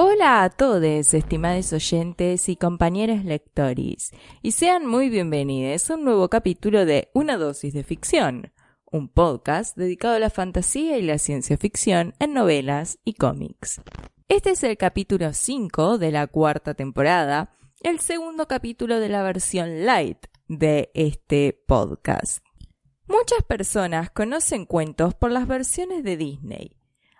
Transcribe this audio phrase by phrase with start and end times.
[0.00, 4.12] Hola a todos, estimados oyentes y compañeros lectores,
[4.42, 8.52] y sean muy bienvenidos a un nuevo capítulo de Una dosis de ficción,
[8.92, 13.80] un podcast dedicado a la fantasía y la ciencia ficción en novelas y cómics.
[14.28, 17.50] Este es el capítulo 5 de la cuarta temporada,
[17.82, 22.44] el segundo capítulo de la versión light de este podcast.
[23.08, 26.77] Muchas personas conocen cuentos por las versiones de Disney,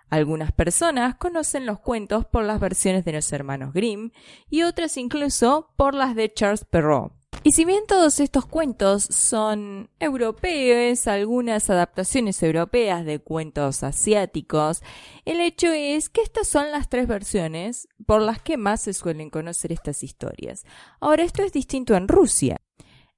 [0.09, 4.11] algunas personas conocen los cuentos por las versiones de los hermanos Grimm
[4.49, 7.13] y otras incluso por las de Charles Perrault.
[7.41, 14.81] Y si bien todos estos cuentos son europeos, algunas adaptaciones europeas de cuentos asiáticos,
[15.23, 19.29] el hecho es que estas son las tres versiones por las que más se suelen
[19.29, 20.65] conocer estas historias.
[20.99, 22.59] Ahora, esto es distinto en Rusia.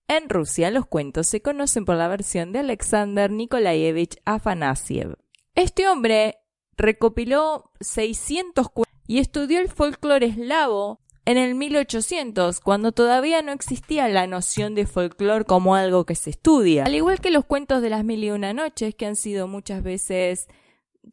[0.08, 5.18] En Rusia los cuentos se conocen por la versión de Alexander Nikolaevich Afanasiev.
[5.56, 6.41] Este hombre
[6.82, 14.08] recopiló 600 cuentos y estudió el folclore eslavo en el 1800, cuando todavía no existía
[14.08, 16.84] la noción de folclore como algo que se estudia.
[16.86, 19.84] Al igual que los cuentos de las mil y una noches, que han sido muchas
[19.84, 20.48] veces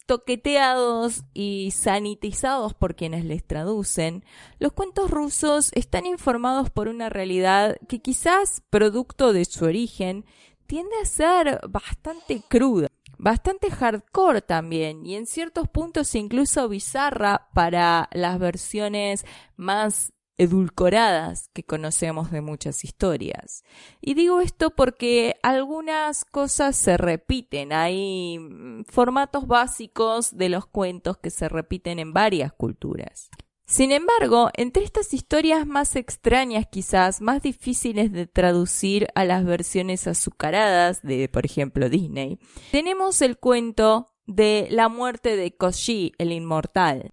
[0.06, 4.24] toqueteados y sanitizados por quienes les traducen,
[4.58, 10.24] los cuentos rusos están informados por una realidad que quizás, producto de su origen,
[10.66, 12.87] tiende a ser bastante cruda
[13.18, 21.64] bastante hardcore también y en ciertos puntos incluso bizarra para las versiones más edulcoradas que
[21.64, 23.64] conocemos de muchas historias.
[24.00, 31.18] Y digo esto porque algunas cosas se repiten, hay mm, formatos básicos de los cuentos
[31.18, 33.30] que se repiten en varias culturas.
[33.68, 40.06] Sin embargo, entre estas historias más extrañas quizás, más difíciles de traducir a las versiones
[40.06, 42.38] azucaradas de, por ejemplo, Disney,
[42.72, 47.12] tenemos el cuento de la muerte de Koshi, el inmortal.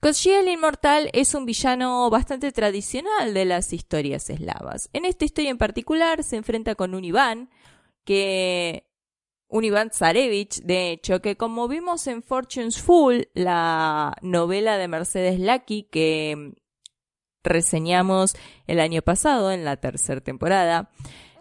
[0.00, 4.90] Koshi el Inmortal es un villano bastante tradicional de las historias eslavas.
[4.92, 7.50] En esta historia en particular se enfrenta con un Iván
[8.04, 8.89] que
[9.50, 15.38] un Iván Zarevich, de hecho, que como vimos en Fortune's Full, la novela de Mercedes
[15.40, 16.54] Lackey que
[17.42, 20.90] reseñamos el año pasado en la tercera temporada,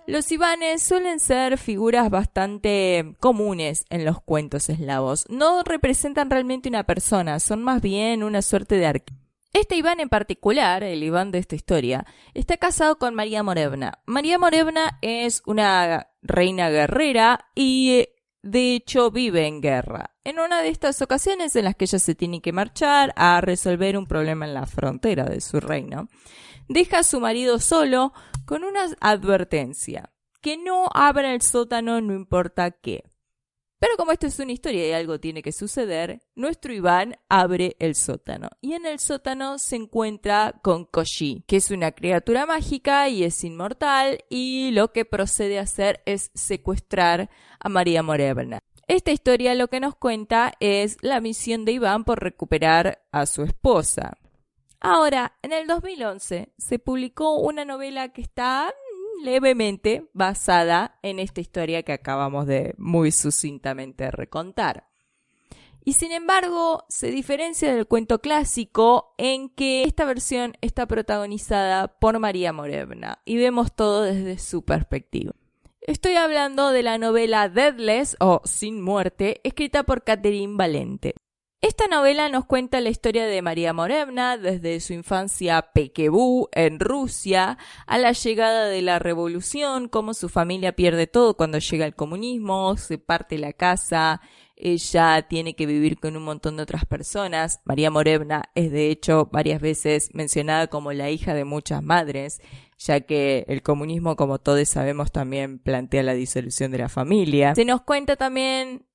[0.08, 5.26] los Ivanes suelen ser figuras bastante comunes en los cuentos eslavos.
[5.30, 9.29] No representan realmente una persona, son más bien una suerte de arquetipo.
[9.52, 12.06] Este Iván en particular, el Iván de esta historia,
[12.36, 14.00] está casado con María Morevna.
[14.06, 18.10] María Morevna es una reina guerrera y
[18.44, 20.16] de hecho vive en guerra.
[20.24, 23.98] En una de estas ocasiones en las que ella se tiene que marchar a resolver
[23.98, 26.10] un problema en la frontera de su reino,
[26.68, 28.14] deja a su marido solo
[28.46, 30.12] con una advertencia,
[30.42, 33.04] que no abra el sótano no importa qué.
[33.80, 37.96] Pero como esto es una historia y algo tiene que suceder, nuestro Iván abre el
[37.96, 38.50] sótano.
[38.60, 43.42] Y en el sótano se encuentra con Koshi, que es una criatura mágica y es
[43.46, 48.60] inmortal, y lo que procede a hacer es secuestrar a María Morevna.
[48.90, 53.44] Esta historia lo que nos cuenta es la misión de Iván por recuperar a su
[53.44, 54.18] esposa.
[54.82, 58.74] Ahora, en el 2011 se publicó una novela que está
[59.24, 64.90] levemente basada en esta historia que acabamos de muy sucintamente recontar.
[65.84, 72.20] Y sin embargo, se diferencia del cuento clásico en que esta versión está protagonizada por
[72.20, 75.34] María Morevna y vemos todo desde su perspectiva.
[75.82, 81.16] Estoy hablando de la novela Deadless o Sin Muerte, escrita por Catherine Valente.
[81.62, 87.58] Esta novela nos cuenta la historia de María Morevna desde su infancia pequebú en Rusia
[87.86, 92.78] a la llegada de la revolución, cómo su familia pierde todo cuando llega el comunismo,
[92.78, 94.22] se parte la casa,
[94.56, 97.60] ella tiene que vivir con un montón de otras personas.
[97.66, 102.42] María Morevna es de hecho varias veces mencionada como la hija de muchas madres,
[102.78, 107.54] ya que el comunismo, como todos sabemos, también plantea la disolución de la familia.
[107.54, 108.86] Se nos cuenta también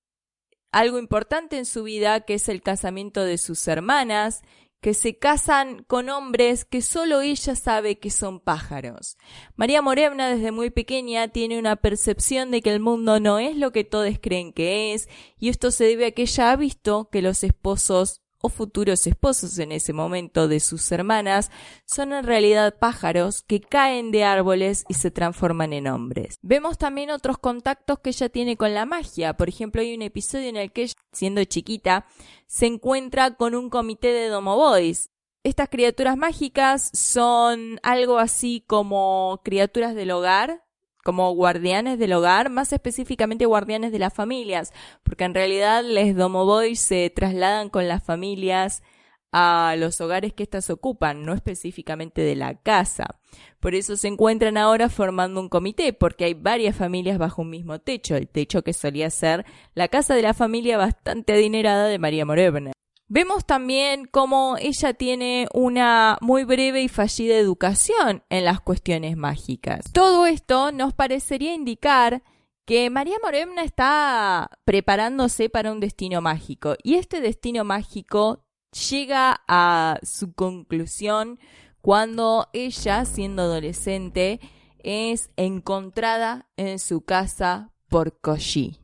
[0.75, 4.43] algo importante en su vida, que es el casamiento de sus hermanas,
[4.81, 9.17] que se casan con hombres que solo ella sabe que son pájaros.
[9.55, 13.71] María Morevna desde muy pequeña tiene una percepción de que el mundo no es lo
[13.71, 17.23] que todos creen que es, y esto se debe a que ella ha visto que
[17.23, 21.51] los esposos o futuros esposos en ese momento de sus hermanas
[21.87, 26.37] son en realidad pájaros que caen de árboles y se transforman en hombres.
[26.43, 29.35] Vemos también otros contactos que ella tiene con la magia.
[29.39, 32.07] Por ejemplo, hay un episodio en el que ella, siendo chiquita,
[32.47, 35.09] se encuentra con un comité de Domo Boys.
[35.43, 40.65] Estas criaturas mágicas son algo así como criaturas del hogar,
[41.05, 44.73] como guardianes del hogar, más específicamente guardianes de las familias,
[45.05, 48.83] porque en realidad les Domoboy se trasladan con las familias
[49.31, 53.19] a los hogares que éstas ocupan, no específicamente de la casa.
[53.59, 57.81] Por eso se encuentran ahora formando un comité, porque hay varias familias bajo un mismo
[57.81, 62.25] techo, el techo que solía ser la casa de la familia bastante adinerada de María
[62.25, 62.73] Morevna.
[63.07, 69.85] Vemos también cómo ella tiene una muy breve y fallida educación en las cuestiones mágicas.
[69.93, 72.23] Todo esto nos parecería indicar
[72.65, 78.47] que María Moremna está preparándose para un destino mágico y este destino mágico
[78.91, 81.39] llega a su conclusión
[81.83, 84.41] cuando ella, siendo adolescente,
[84.79, 88.84] es encontrada en su casa por Koji.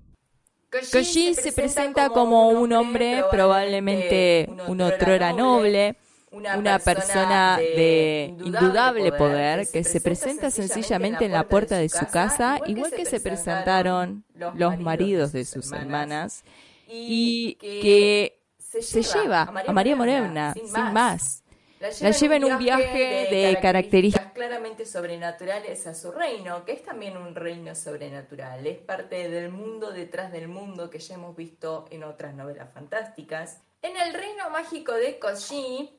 [0.71, 5.97] Koji se presenta como un hombre, probablemente un otro era noble,
[6.31, 12.61] una persona de indudable poder que se presenta sencillamente en la puerta de su casa,
[12.67, 14.25] igual que se presentaron
[14.55, 16.45] los maridos de sus hermanas,
[16.89, 21.43] y que se lleva a María Morena, sin más.
[21.81, 27.17] La lleva en un viaje de características claramente sobrenaturales a su reino, que es también
[27.17, 28.67] un reino sobrenatural.
[28.67, 33.63] Es parte del mundo detrás del mundo que ya hemos visto en otras novelas fantásticas.
[33.81, 35.91] En el reino mágico de Koji,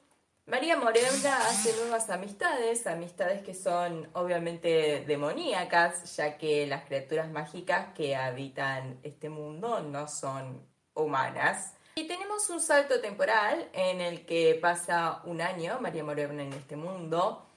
[0.45, 7.87] María Morena hace nuevas amistades, amistades que son obviamente demoníacas, ya que las criaturas mágicas
[7.95, 10.63] que habitan este mundo no son
[10.93, 11.73] humanas.
[11.95, 16.75] Y tenemos un salto temporal en el que pasa un año María Morena en este
[16.75, 17.47] mundo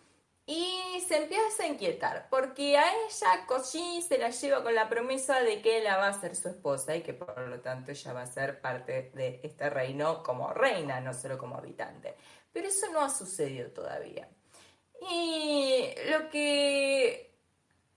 [0.47, 5.41] y se empieza a inquietar porque a ella Koji se la lleva con la promesa
[5.41, 8.23] de que ella va a ser su esposa y que por lo tanto ella va
[8.23, 12.17] a ser parte de este reino como reina, no solo como habitante.
[12.53, 14.29] Pero eso no ha sucedido todavía.
[15.11, 17.35] Y lo que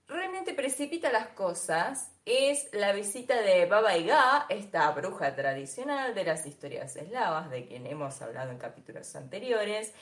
[0.08, 6.46] realmente precipita las cosas es la visita de Baba Yaga, esta bruja tradicional de las
[6.46, 9.94] historias eslavas, de quien hemos hablado en capítulos anteriores,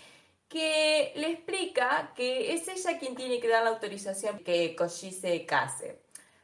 [0.49, 5.45] que le explica que es ella quien tiene que dar la autorización que Koji se
[5.45, 5.99] case.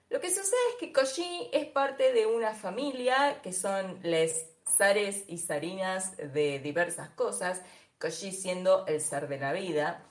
[0.10, 4.46] Lo que sucede es que Koji es parte de una familia que son les
[4.78, 7.62] zares y zarinas de diversas cosas,
[8.00, 10.04] Koji siendo el zar de la vida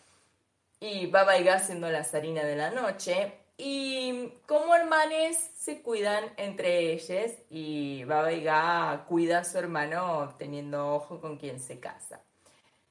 [0.81, 6.93] y Baba Yaga siendo la zarina de la noche, y como hermanes se cuidan entre
[6.93, 12.23] ellos y Baba Yaga cuida a su hermano teniendo ojo con quien se casa.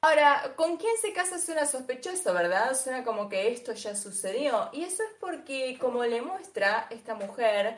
[0.02, 2.74] Ahora, ¿con quién se casa suena sospechoso, verdad?
[2.74, 4.70] Suena como que esto ya sucedió.
[4.72, 7.76] Y eso es porque, como le muestra esta mujer,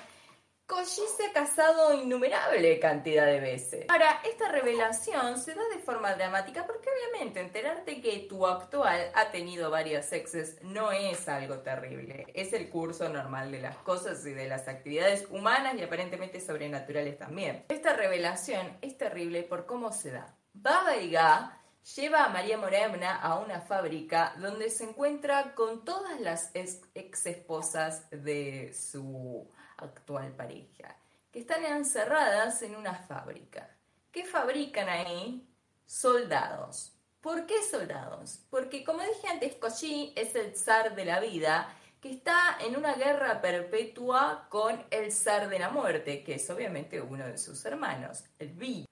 [0.71, 3.85] Koji se ha casado innumerable cantidad de veces.
[3.89, 9.31] Ahora, esta revelación se da de forma dramática porque obviamente enterarte que tu actual ha
[9.31, 12.25] tenido varios exes no es algo terrible.
[12.33, 17.17] Es el curso normal de las cosas y de las actividades humanas y aparentemente sobrenaturales
[17.17, 17.65] también.
[17.67, 20.37] Esta revelación es terrible por cómo se da.
[20.53, 21.60] Baba Yaga
[21.95, 28.09] lleva a María Moremna a una fábrica donde se encuentra con todas las ex esposas
[28.11, 30.95] de su actual pareja,
[31.31, 33.69] que están encerradas en una fábrica.
[34.11, 35.47] ¿Qué fabrican ahí?
[35.85, 36.93] Soldados.
[37.21, 38.41] ¿Por qué soldados?
[38.49, 42.95] Porque como dije antes, Koji es el zar de la vida que está en una
[42.95, 48.23] guerra perpetua con el zar de la muerte, que es obviamente uno de sus hermanos,
[48.39, 48.85] el Vi.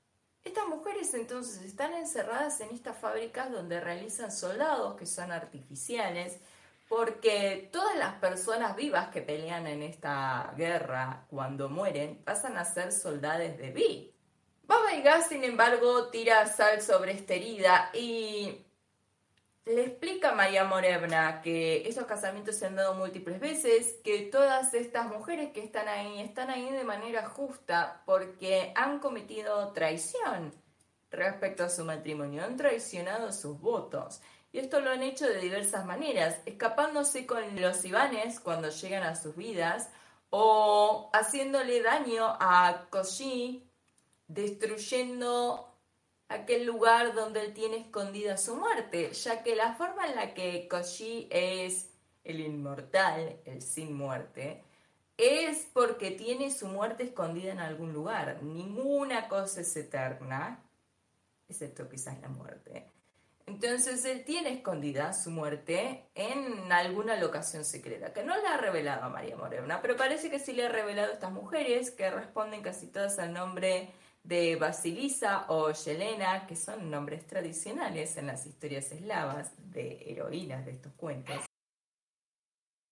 [0.43, 6.39] Estas mujeres entonces están encerradas en estas fábricas donde realizan soldados que son artificiales,
[6.87, 12.91] porque todas las personas vivas que pelean en esta guerra cuando mueren pasan a ser
[12.91, 14.13] soldados de Vi.
[14.63, 18.65] Baba Yaga, sin embargo, tira sal sobre esta herida y
[19.65, 25.07] le explica María Morevna que esos casamientos se han dado múltiples veces, que todas estas
[25.07, 30.53] mujeres que están ahí están ahí de manera justa porque han cometido traición
[31.11, 34.21] respecto a su matrimonio, han traicionado sus votos.
[34.51, 39.15] Y esto lo han hecho de diversas maneras, escapándose con los Ivanes cuando llegan a
[39.15, 39.89] sus vidas
[40.31, 43.63] o haciéndole daño a Koji,
[44.27, 45.68] destruyendo
[46.29, 50.67] aquel lugar donde él tiene escondida su muerte, ya que la forma en la que
[50.69, 51.89] Koji es
[52.23, 54.63] el inmortal, el sin muerte,
[55.17, 58.41] es porque tiene su muerte escondida en algún lugar.
[58.41, 60.63] Ninguna cosa es eterna
[61.49, 62.85] excepto quizás la muerte.
[63.47, 69.03] Entonces él tiene escondida su muerte en alguna locación secreta, que no la ha revelado
[69.03, 72.61] a María Morena, pero parece que sí le ha revelado a estas mujeres que responden
[72.61, 73.91] casi todas al nombre
[74.23, 80.71] de Basilisa o Yelena, que son nombres tradicionales en las historias eslavas de heroínas de
[80.71, 81.35] estos cuentos.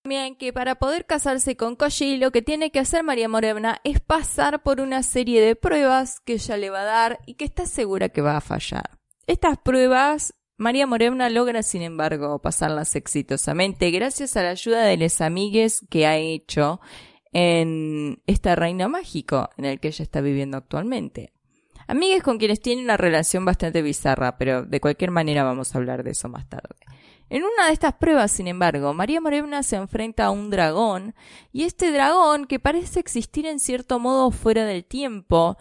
[0.04, 4.00] También que para poder casarse con Koji lo que tiene que hacer María Morena es
[4.00, 7.66] pasar por una serie de pruebas que ella le va a dar y que está
[7.66, 8.98] segura que va a fallar.
[9.26, 15.22] Estas pruebas María Morena logra, sin embargo, pasarlas exitosamente gracias a la ayuda de los
[15.22, 16.80] amigues que ha hecho
[17.40, 21.34] en este reino mágico en el que ella está viviendo actualmente.
[21.86, 26.04] Amigues con quienes tiene una relación bastante bizarra, pero de cualquier manera vamos a hablar
[26.04, 26.76] de eso más tarde.
[27.30, 31.14] En una de estas pruebas, sin embargo, María Morena se enfrenta a un dragón,
[31.52, 35.58] y este dragón, que parece existir en cierto modo fuera del tiempo,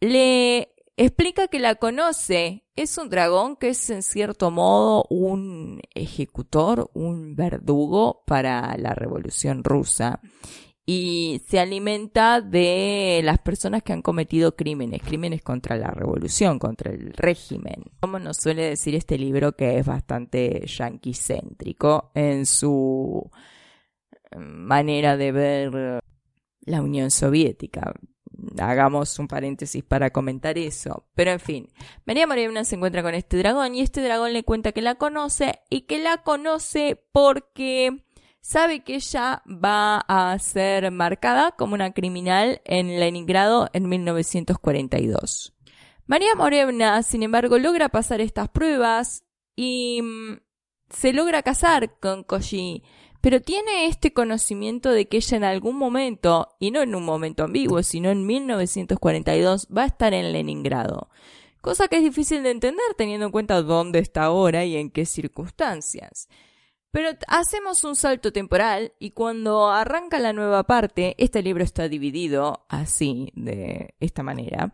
[0.00, 2.64] le explica que la conoce.
[2.76, 9.64] Es un dragón que es en cierto modo un ejecutor, un verdugo para la revolución
[9.64, 10.20] rusa.
[10.90, 16.90] Y se alimenta de las personas que han cometido crímenes, crímenes contra la revolución, contra
[16.90, 17.84] el régimen.
[18.00, 23.30] Como nos suele decir este libro que es bastante yanquicéntrico en su
[24.34, 26.00] manera de ver
[26.62, 27.92] la Unión Soviética
[28.58, 31.06] hagamos un paréntesis para comentar eso.
[31.14, 31.68] Pero en fin,
[32.06, 35.60] María Morena se encuentra con este dragón y este dragón le cuenta que la conoce
[35.70, 38.04] y que la conoce porque
[38.48, 45.54] sabe que ella va a ser marcada como una criminal en Leningrado en 1942.
[46.06, 49.22] María Morena, sin embargo, logra pasar estas pruebas
[49.54, 50.38] y mm,
[50.88, 52.82] se logra casar con Koji
[53.20, 57.44] pero tiene este conocimiento de que ella en algún momento, y no en un momento
[57.44, 61.10] ambiguo, sino en 1942, va a estar en Leningrado.
[61.60, 65.04] Cosa que es difícil de entender teniendo en cuenta dónde está ahora y en qué
[65.04, 66.28] circunstancias.
[66.90, 72.64] Pero hacemos un salto temporal y cuando arranca la nueva parte, este libro está dividido
[72.68, 74.72] así, de esta manera,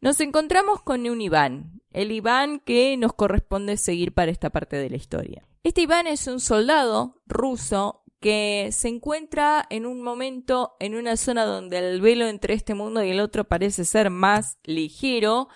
[0.00, 4.90] nos encontramos con un Iván, el Iván que nos corresponde seguir para esta parte de
[4.90, 5.48] la historia.
[5.62, 11.44] Este Iván es un soldado ruso que se encuentra en un momento en una zona
[11.44, 15.48] donde el velo entre este mundo y el otro parece ser más ligero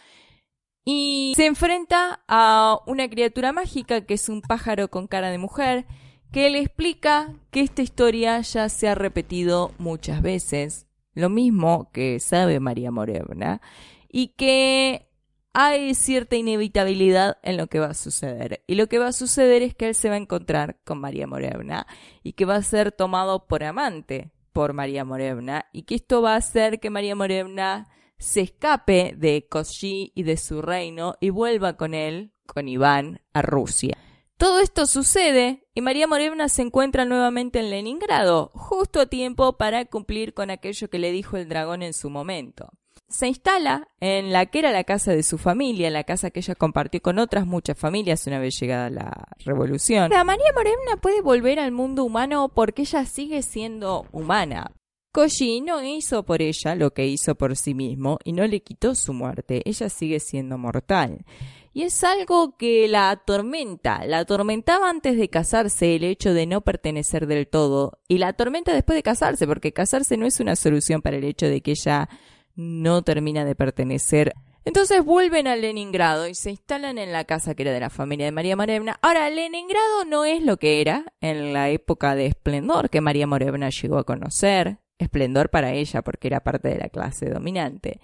[0.85, 5.87] y se enfrenta a una criatura mágica que es un pájaro con cara de mujer
[6.33, 12.21] que le explica que esta historia ya se ha repetido muchas veces, lo mismo que
[12.21, 13.61] sabe María Morena,
[14.09, 15.09] y que
[15.53, 18.63] hay cierta inevitabilidad en lo que va a suceder.
[18.69, 21.27] Y lo que va a suceder es que él se va a encontrar con María
[21.27, 21.87] Morena
[22.23, 26.35] y que va a ser tomado por amante por María Morena y que esto va
[26.35, 27.89] a hacer que María Morena
[28.21, 33.43] se escape de Koshi y de su reino y vuelva con él, con Iván, a
[33.43, 33.99] Rusia.
[34.37, 39.85] Todo esto sucede y María Morena se encuentra nuevamente en Leningrado, justo a tiempo para
[39.87, 42.71] cumplir con aquello que le dijo el dragón en su momento
[43.11, 46.55] se instala en la que era la casa de su familia, la casa que ella
[46.55, 50.11] compartió con otras muchas familias una vez llegada la revolución.
[50.11, 54.73] María Morena puede volver al mundo humano porque ella sigue siendo humana.
[55.13, 58.95] Koji no hizo por ella lo que hizo por sí mismo y no le quitó
[58.95, 61.25] su muerte, ella sigue siendo mortal.
[61.73, 66.61] Y es algo que la atormenta, la atormentaba antes de casarse el hecho de no
[66.61, 71.03] pertenecer del todo y la atormenta después de casarse porque casarse no es una solución
[71.03, 72.09] para el hecho de que ella
[72.55, 74.35] no termina de pertenecer.
[74.65, 78.27] Entonces vuelven a Leningrado y se instalan en la casa que era de la familia
[78.27, 78.99] de María Morevna.
[79.01, 83.71] Ahora, Leningrado no es lo que era en la época de esplendor que María Morevna
[83.71, 84.79] llegó a conocer.
[85.05, 88.01] Esplendor para ella porque era parte de la clase dominante.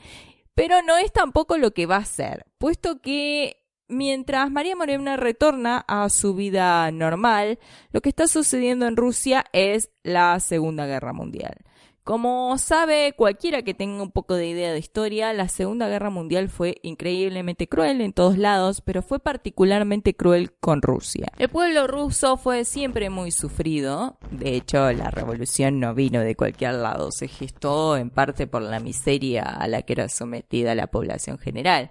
[0.54, 5.84] Pero no es tampoco lo que va a ser, puesto que mientras María Morevna retorna
[5.86, 7.58] a su vida normal,
[7.92, 11.56] lo que está sucediendo en Rusia es la Segunda Guerra Mundial.
[12.06, 16.48] Como sabe cualquiera que tenga un poco de idea de historia, la Segunda Guerra Mundial
[16.48, 21.26] fue increíblemente cruel en todos lados, pero fue particularmente cruel con Rusia.
[21.36, 26.74] El pueblo ruso fue siempre muy sufrido, de hecho la revolución no vino de cualquier
[26.74, 31.38] lado, se gestó en parte por la miseria a la que era sometida la población
[31.38, 31.90] general.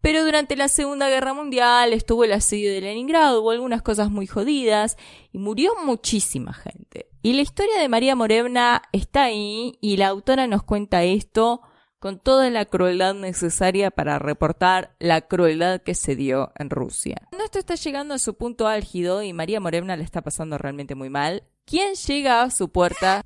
[0.00, 4.26] Pero durante la Segunda Guerra Mundial estuvo el asedio de Leningrado, hubo algunas cosas muy
[4.26, 4.96] jodidas
[5.32, 7.09] y murió muchísima gente.
[7.22, 11.60] Y la historia de María Morevna está ahí y la autora nos cuenta esto
[11.98, 17.20] con toda la crueldad necesaria para reportar la crueldad que se dio en Rusia.
[17.28, 20.94] Cuando esto está llegando a su punto álgido y María Morevna le está pasando realmente
[20.94, 23.22] muy mal, ¿quién llega a su puerta?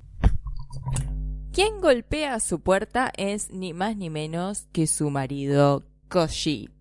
[1.53, 6.74] Quien golpea a su puerta es ni más ni menos que su marido Koshi.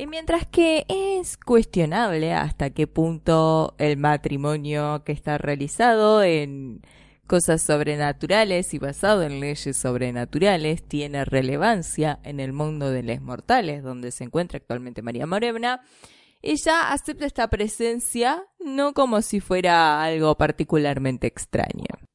[0.00, 6.80] Y mientras que es cuestionable hasta qué punto el matrimonio que está realizado en
[7.26, 13.82] cosas sobrenaturales y basado en leyes sobrenaturales tiene relevancia en el mundo de los mortales,
[13.82, 15.82] donde se encuentra actualmente María Morena,
[16.40, 22.09] ella acepta esta presencia no como si fuera algo particularmente extraño.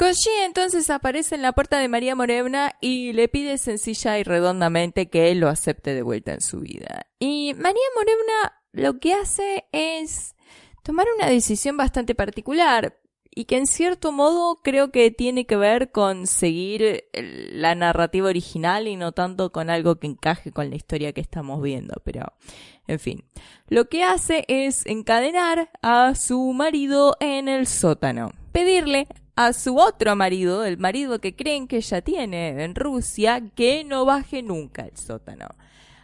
[0.00, 5.10] Koji entonces aparece en la puerta de María Morena y le pide sencilla y redondamente
[5.10, 7.04] que él lo acepte de vuelta en su vida.
[7.18, 10.34] Y María Morena lo que hace es
[10.82, 12.98] tomar una decisión bastante particular
[13.30, 18.88] y que en cierto modo creo que tiene que ver con seguir la narrativa original
[18.88, 22.32] y no tanto con algo que encaje con la historia que estamos viendo, pero
[22.86, 23.24] en fin,
[23.68, 30.16] lo que hace es encadenar a su marido en el sótano, pedirle a su otro
[30.16, 34.96] marido, el marido que creen que ella tiene en Rusia, que no baje nunca el
[34.96, 35.46] sótano.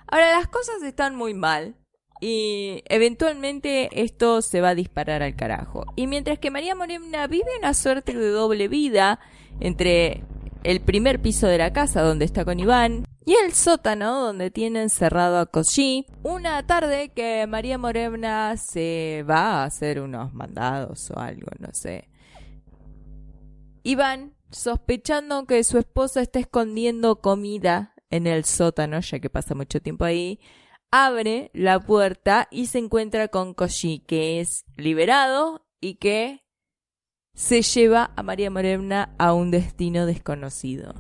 [0.07, 1.75] Ahora las cosas están muy mal
[2.21, 5.85] y eventualmente esto se va a disparar al carajo.
[5.97, 9.21] Y mientras que María Morena vive una suerte de doble vida
[9.61, 10.25] entre
[10.63, 14.83] el primer piso de la casa donde está con Iván y el sótano donde tiene
[14.83, 21.19] encerrado a Koshi, una tarde que María Morena se va a hacer unos mandados o
[21.19, 22.09] algo, no sé.
[23.87, 29.81] Iván, sospechando que su esposa está escondiendo comida en el sótano, ya que pasa mucho
[29.81, 30.41] tiempo ahí,
[30.91, 36.43] abre la puerta y se encuentra con Koshi, que es liberado y que
[37.37, 40.93] se lleva a María Morena a un destino desconocido.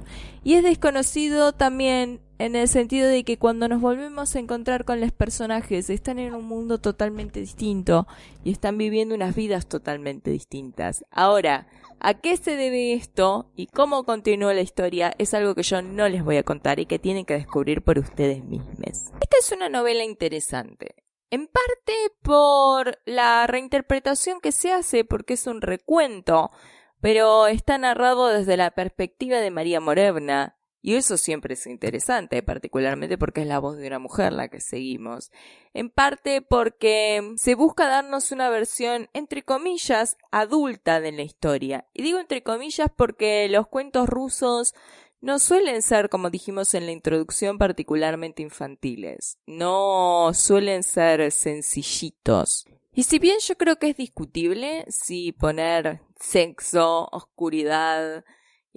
[0.44, 5.00] Y es desconocido también en el sentido de que cuando nos volvemos a encontrar con
[5.00, 8.06] los personajes están en un mundo totalmente distinto
[8.44, 11.04] y están viviendo unas vidas totalmente distintas.
[11.10, 11.66] Ahora,
[12.08, 15.12] ¿A qué se debe esto y cómo continúa la historia?
[15.18, 17.98] Es algo que yo no les voy a contar y que tienen que descubrir por
[17.98, 18.78] ustedes mismos.
[19.20, 20.94] Esta es una novela interesante.
[21.30, 26.52] En parte por la reinterpretación que se hace, porque es un recuento,
[27.00, 30.55] pero está narrado desde la perspectiva de María Morevna,
[30.86, 34.60] y eso siempre es interesante, particularmente porque es la voz de una mujer la que
[34.60, 35.32] seguimos.
[35.74, 41.88] En parte porque se busca darnos una versión, entre comillas, adulta de la historia.
[41.92, 44.76] Y digo entre comillas porque los cuentos rusos
[45.20, 49.38] no suelen ser, como dijimos en la introducción, particularmente infantiles.
[49.44, 52.64] No suelen ser sencillitos.
[52.92, 58.24] Y si bien yo creo que es discutible si poner sexo, oscuridad,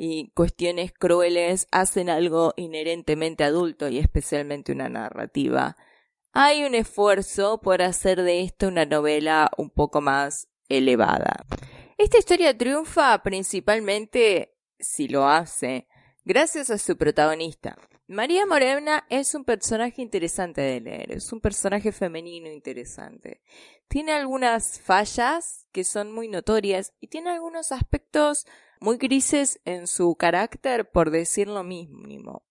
[0.02, 5.76] y cuestiones crueles hacen algo inherentemente adulto y especialmente una narrativa.
[6.32, 11.46] Hay un esfuerzo por hacer de esto una novela un poco más elevada.
[11.98, 15.90] Esta historia triunfa principalmente, si lo hace,
[16.24, 17.78] gracias a su protagonista.
[18.08, 23.42] María Morena es un personaje interesante de leer, es un personaje femenino interesante.
[23.90, 28.46] Tiene algunas fallas que son muy notorias y tiene algunos aspectos
[28.80, 32.44] muy grises en su carácter, por decir lo mínimo.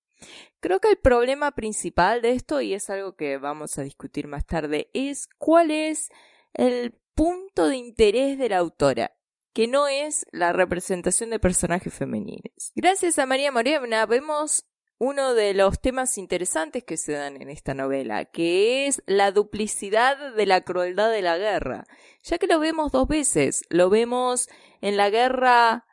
[0.60, 4.44] Creo que el problema principal de esto, y es algo que vamos a discutir más
[4.46, 6.10] tarde, es cuál es
[6.54, 9.12] el punto de interés de la autora
[9.58, 12.70] que no es la representación de personajes femeninos.
[12.76, 17.74] Gracias a María Morena vemos uno de los temas interesantes que se dan en esta
[17.74, 21.88] novela, que es la duplicidad de la crueldad de la guerra,
[22.22, 24.48] ya que lo vemos dos veces, lo vemos
[24.80, 25.87] en la guerra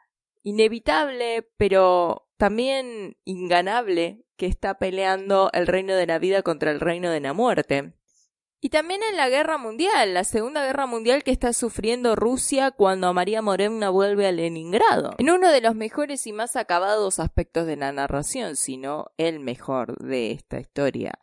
[0.46, 7.10] inevitable, pero también inganable, que está peleando el reino de la vida contra el reino
[7.10, 7.94] de la muerte.
[8.62, 13.14] Y también en la guerra mundial, la segunda guerra mundial que está sufriendo Rusia cuando
[13.14, 15.16] María Morena vuelve a Leningrado.
[15.18, 19.98] En uno de los mejores y más acabados aspectos de la narración, sino el mejor
[19.98, 21.20] de esta historia.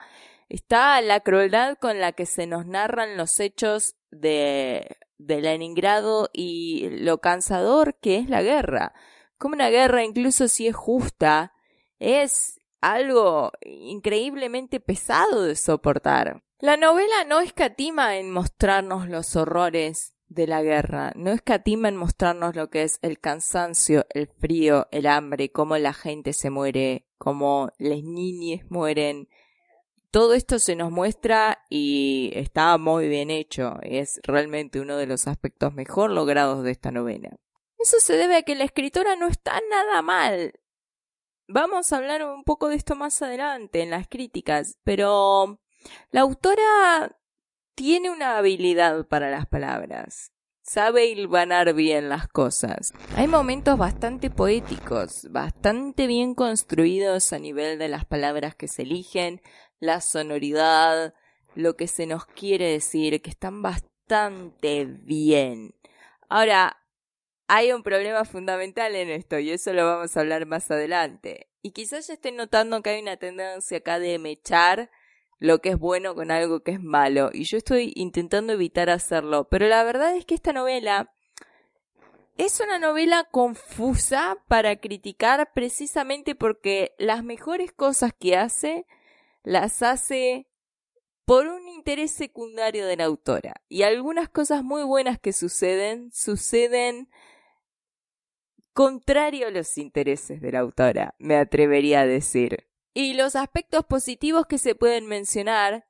[0.49, 6.89] Está la crueldad con la que se nos narran los hechos de, de Leningrado y
[6.91, 8.93] lo cansador que es la guerra
[9.42, 11.52] como una guerra, incluso si es justa,
[11.98, 16.44] es algo increíblemente pesado de soportar.
[16.61, 22.55] La novela no escatima en mostrarnos los horrores de la guerra, no escatima en mostrarnos
[22.55, 27.72] lo que es el cansancio, el frío, el hambre, cómo la gente se muere, cómo
[27.78, 29.28] las niñas mueren.
[30.12, 33.81] Todo esto se nos muestra y está muy bien hecho.
[33.83, 37.40] Es realmente uno de los aspectos mejor logrados de esta novela.
[37.83, 40.53] Eso se debe a que la escritora no está nada mal.
[41.49, 45.61] Vamos a hablar un poco de esto más adelante en las críticas, pero
[46.11, 47.18] la autora
[47.75, 50.33] tiene una habilidad para las palabras.
[50.62, 52.92] Sabe hilvanar bien las cosas.
[53.16, 59.42] Hay momentos bastante poéticos, bastante bien construidos a nivel de las palabras que se eligen,
[59.81, 61.14] la sonoridad,
[61.57, 65.75] lo que se nos quiere decir, que están bastante bien.
[66.29, 66.82] Ahora,
[67.48, 71.48] hay un problema fundamental en esto y eso lo vamos a hablar más adelante.
[71.62, 74.90] Y quizás ya estén notando que hay una tendencia acá de mechar
[75.38, 77.31] lo que es bueno con algo que es malo.
[77.33, 79.48] Y yo estoy intentando evitar hacerlo.
[79.48, 81.12] Pero la verdad es que esta novela
[82.38, 88.87] es una novela confusa para criticar precisamente porque las mejores cosas que hace
[89.42, 90.46] las hace
[91.33, 93.62] por un interés secundario de la autora.
[93.71, 97.09] Y algunas cosas muy buenas que suceden, suceden
[98.75, 102.68] contrario a los intereses de la autora, me atrevería a decir.
[102.92, 105.87] Y los aspectos positivos que se pueden mencionar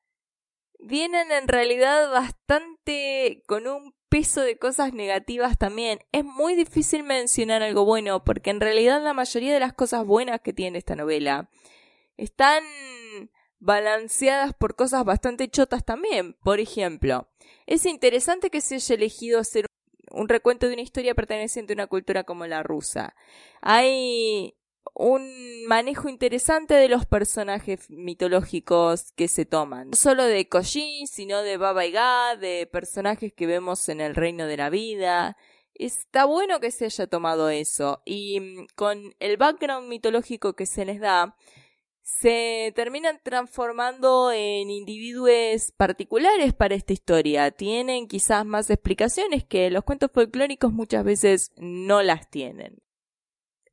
[0.79, 5.99] vienen en realidad bastante con un peso de cosas negativas también.
[6.13, 10.41] Es muy difícil mencionar algo bueno porque en realidad la mayoría de las cosas buenas
[10.41, 11.51] que tiene esta novela
[12.17, 12.63] están
[13.63, 16.35] balanceadas por cosas bastante chotas también.
[16.43, 17.29] Por ejemplo,
[17.67, 19.67] es interesante que se haya elegido hacer
[20.11, 23.15] un recuento de una historia perteneciente a una cultura como la rusa.
[23.61, 24.55] Hay
[24.95, 29.91] un manejo interesante de los personajes mitológicos que se toman.
[29.91, 34.47] No solo de Koji, sino de Baba Yaga, de personajes que vemos en el Reino
[34.47, 35.37] de la Vida.
[35.75, 38.03] Está bueno que se haya tomado eso.
[38.05, 41.37] Y mm, con el background mitológico que se les da,
[42.21, 47.51] se terminan transformando en individuos particulares para esta historia.
[47.51, 52.83] Tienen quizás más explicaciones que los cuentos folclóricos muchas veces no las tienen.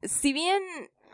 [0.02, 0.64] Si bien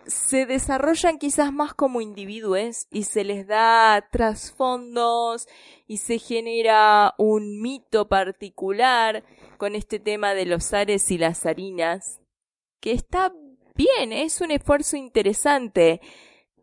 [0.05, 5.47] se desarrollan quizás más como individuos y se les da trasfondos
[5.87, 9.23] y se genera un mito particular
[9.57, 12.21] con este tema de los ares y las harinas,
[12.79, 13.33] que está
[13.73, 16.01] bien, es un esfuerzo interesante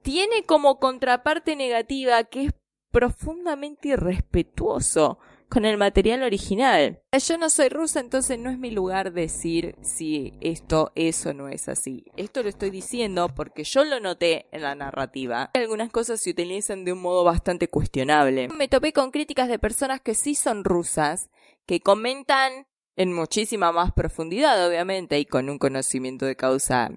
[0.02, 2.52] tiene como contraparte negativa que es
[2.90, 7.02] profundamente irrespetuoso con el material original.
[7.12, 11.48] Yo no soy rusa, entonces no es mi lugar decir si esto es o no
[11.48, 12.06] es así.
[12.16, 15.50] Esto lo estoy diciendo porque yo lo noté en la narrativa.
[15.52, 18.48] Algunas cosas se utilizan de un modo bastante cuestionable.
[18.48, 21.28] Me topé con críticas de personas que sí son rusas,
[21.66, 26.90] que comentan en muchísima más profundidad, obviamente, y con un conocimiento de causa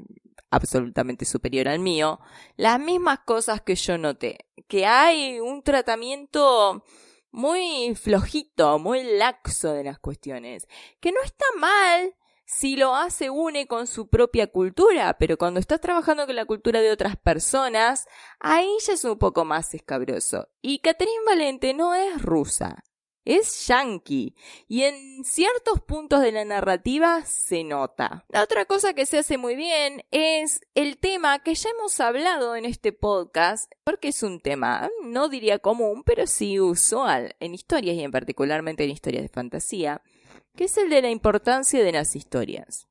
[0.49, 2.19] absolutamente superior al mío,
[2.55, 6.83] las mismas cosas que yo noté, que hay un tratamiento
[7.31, 10.67] muy flojito, muy laxo de las cuestiones,
[10.99, 15.81] que no está mal si lo hace une con su propia cultura, pero cuando estás
[15.81, 18.07] trabajando con la cultura de otras personas,
[18.39, 20.47] ahí ya es un poco más escabroso.
[20.61, 22.83] Y Catherine Valente no es rusa
[23.25, 24.35] es yankee
[24.67, 28.25] y en ciertos puntos de la narrativa se nota.
[28.29, 32.55] La otra cosa que se hace muy bien es el tema que ya hemos hablado
[32.55, 37.95] en este podcast, porque es un tema, no diría común, pero sí usual en historias
[37.95, 40.01] y en particularmente en historias de fantasía,
[40.55, 42.87] que es el de la importancia de las historias.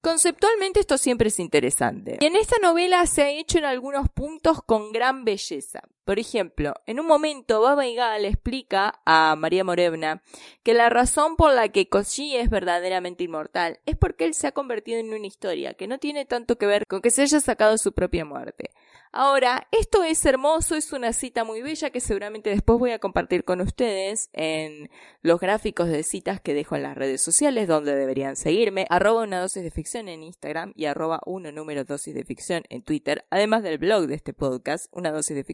[0.00, 2.18] Conceptualmente esto siempre es interesante.
[2.20, 5.82] Y en esta novela se ha hecho en algunos puntos con gran belleza.
[6.08, 10.22] Por ejemplo, en un momento Baba Yaga le explica a María Morevna
[10.62, 14.52] que la razón por la que Koshi es verdaderamente inmortal es porque él se ha
[14.52, 17.76] convertido en una historia que no tiene tanto que ver con que se haya sacado
[17.76, 18.70] su propia muerte.
[19.10, 23.42] Ahora, esto es hermoso, es una cita muy bella que seguramente después voy a compartir
[23.42, 24.90] con ustedes en
[25.22, 29.40] los gráficos de citas que dejo en las redes sociales donde deberían seguirme, arroba una
[29.40, 33.62] dosis de ficción en Instagram y arroba uno número dosis de ficción en Twitter, además
[33.62, 35.44] del blog de este podcast, una dosis de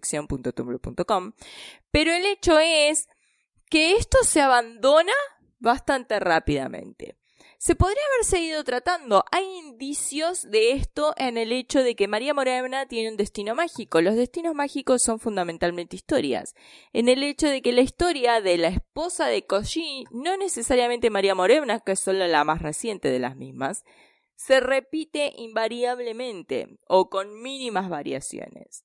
[1.91, 3.09] Pero el hecho es
[3.71, 5.13] que esto se abandona
[5.59, 7.17] bastante rápidamente
[7.65, 9.25] se podría haber seguido tratando.
[9.33, 14.03] Hay indicios de esto en el hecho de que María Morena tiene un destino mágico.
[14.03, 16.55] Los destinos mágicos son fundamentalmente historias.
[16.93, 21.35] En el hecho de que la historia de la esposa de Koji, no necesariamente María
[21.35, 23.87] Morena, que es solo la más reciente de las mismas,
[24.37, 28.85] se repite invariablemente o con mínimas variaciones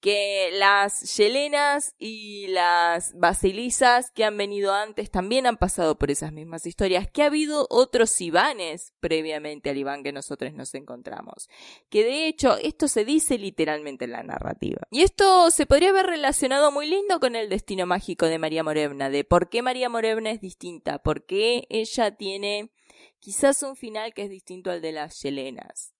[0.00, 6.32] que las Yelenas y las Basilisas que han venido antes también han pasado por esas
[6.32, 11.48] mismas historias, que ha habido otros Ivanes previamente al Iván que nosotros nos encontramos,
[11.88, 14.82] que de hecho esto se dice literalmente en la narrativa.
[14.90, 19.10] Y esto se podría haber relacionado muy lindo con el destino mágico de María Morevna,
[19.10, 22.70] de por qué María Morevna es distinta, por qué ella tiene
[23.18, 25.95] quizás un final que es distinto al de las Yelenas.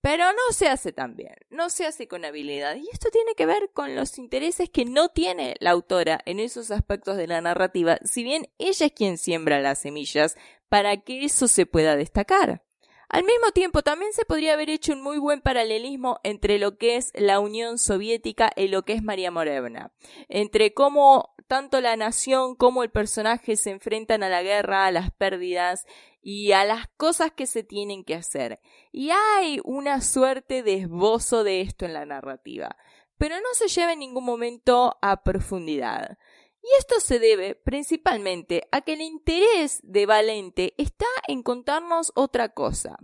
[0.00, 2.74] Pero no se hace tan bien, no se hace con habilidad.
[2.76, 6.70] Y esto tiene que ver con los intereses que no tiene la autora en esos
[6.70, 10.36] aspectos de la narrativa, si bien ella es quien siembra las semillas
[10.68, 12.62] para que eso se pueda destacar.
[13.10, 16.96] Al mismo tiempo, también se podría haber hecho un muy buen paralelismo entre lo que
[16.96, 19.92] es la Unión Soviética y lo que es María Morevna,
[20.28, 25.10] entre cómo tanto la nación como el personaje se enfrentan a la guerra, a las
[25.10, 25.86] pérdidas
[26.22, 28.60] y a las cosas que se tienen que hacer.
[28.92, 32.76] Y hay una suerte de esbozo de esto en la narrativa,
[33.16, 36.18] pero no se lleva en ningún momento a profundidad.
[36.62, 42.50] Y esto se debe principalmente a que el interés de Valente está en contarnos otra
[42.50, 42.96] cosa.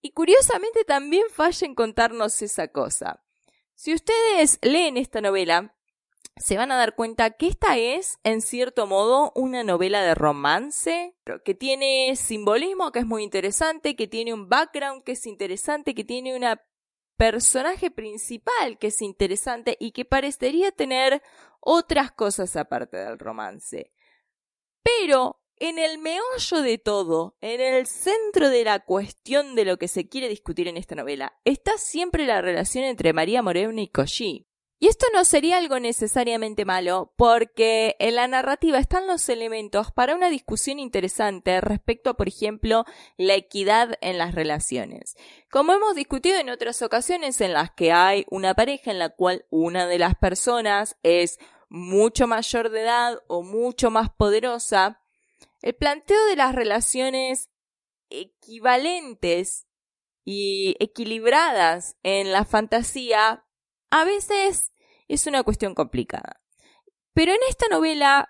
[0.00, 3.24] Y curiosamente también falla en contarnos esa cosa.
[3.74, 5.76] Si ustedes leen esta novela,
[6.36, 11.14] se van a dar cuenta que esta es, en cierto modo, una novela de romance,
[11.44, 16.04] que tiene simbolismo que es muy interesante, que tiene un background que es interesante, que
[16.04, 16.62] tiene una
[17.16, 21.22] personaje principal que es interesante y que parecería tener
[21.60, 23.92] otras cosas aparte del romance.
[24.82, 29.86] Pero en el meollo de todo, en el centro de la cuestión de lo que
[29.86, 34.48] se quiere discutir en esta novela, está siempre la relación entre María Moreno y Koji.
[34.82, 40.16] Y esto no sería algo necesariamente malo, porque en la narrativa están los elementos para
[40.16, 42.84] una discusión interesante respecto a, por ejemplo,
[43.16, 45.14] la equidad en las relaciones.
[45.52, 49.46] Como hemos discutido en otras ocasiones en las que hay una pareja en la cual
[49.50, 55.00] una de las personas es mucho mayor de edad o mucho más poderosa,
[55.60, 57.50] el planteo de las relaciones
[58.10, 59.68] equivalentes
[60.24, 63.44] y equilibradas en la fantasía
[63.92, 64.71] a veces
[65.08, 66.40] es una cuestión complicada.
[67.14, 68.28] Pero en esta novela,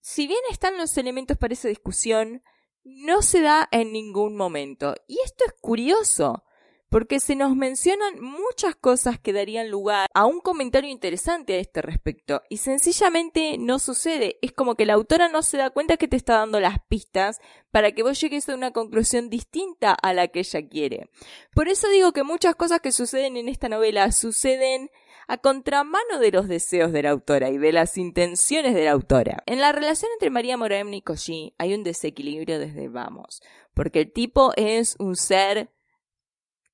[0.00, 2.42] si bien están los elementos para esa discusión,
[2.84, 4.94] no se da en ningún momento.
[5.06, 6.44] Y esto es curioso,
[6.92, 11.80] porque se nos mencionan muchas cosas que darían lugar a un comentario interesante a este
[11.80, 14.36] respecto, y sencillamente no sucede.
[14.42, 17.40] Es como que la autora no se da cuenta que te está dando las pistas
[17.70, 21.08] para que vos llegues a una conclusión distinta a la que ella quiere.
[21.54, 24.90] Por eso digo que muchas cosas que suceden en esta novela suceden
[25.28, 29.42] a contramano de los deseos de la autora y de las intenciones de la autora.
[29.46, 33.42] En la relación entre María Moreno y Koji hay un desequilibrio desde vamos,
[33.74, 35.70] porque el tipo es un ser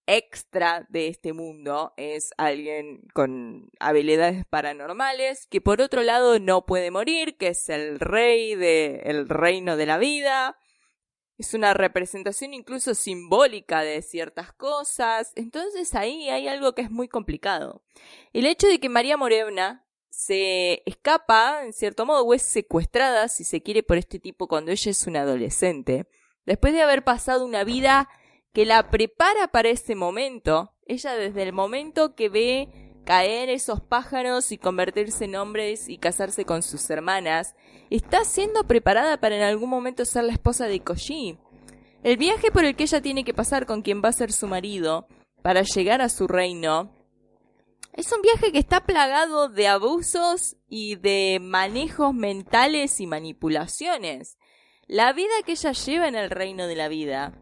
[0.09, 6.91] extra de este mundo, es alguien con habilidades paranormales, que por otro lado no puede
[6.91, 10.57] morir, que es el rey del reino de la vida,
[11.39, 15.33] es una representación incluso simbólica de ciertas cosas.
[15.37, 17.83] Entonces ahí hay algo que es muy complicado.
[18.33, 23.45] El hecho de que María Morena se escapa, en cierto modo, o es secuestrada, si
[23.45, 26.09] se quiere, por este tipo cuando ella es una adolescente,
[26.45, 28.09] después de haber pasado una vida
[28.53, 34.53] que la prepara para ese momento, ella desde el momento que ve caer esos pájaros
[34.53, 37.55] y convertirse en hombres y casarse con sus hermanas,
[37.89, 41.39] está siendo preparada para en algún momento ser la esposa de Koji.
[42.03, 44.47] El viaje por el que ella tiene que pasar con quien va a ser su
[44.47, 45.09] marido
[45.41, 46.93] para llegar a su reino
[47.95, 54.37] es un viaje que está plagado de abusos y de manejos mentales y manipulaciones.
[54.87, 57.41] La vida que ella lleva en el reino de la vida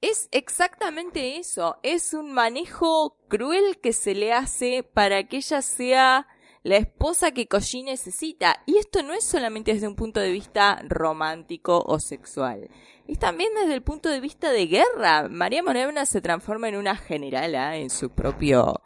[0.00, 6.26] es exactamente eso, es un manejo cruel que se le hace para que ella sea
[6.62, 8.62] la esposa que Koji necesita.
[8.66, 12.68] Y esto no es solamente desde un punto de vista romántico o sexual,
[13.08, 15.28] es también desde el punto de vista de guerra.
[15.30, 18.82] María Morena se transforma en una generala en su propio